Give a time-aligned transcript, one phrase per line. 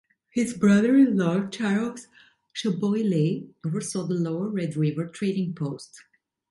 [0.31, 2.07] His brother-in-law, Charles
[2.55, 6.01] Chaboillez, oversaw the Lower Red River trading post.